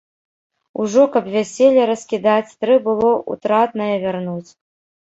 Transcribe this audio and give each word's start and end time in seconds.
Ужо, 0.83 1.03
каб 1.17 1.27
вяселле 1.35 1.83
раскідаць, 1.91 2.55
трэ 2.65 2.75
было 2.89 3.13
ўтратнае 3.37 3.93
вярнуць. 4.09 4.47